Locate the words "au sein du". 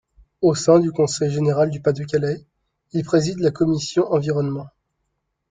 0.41-0.91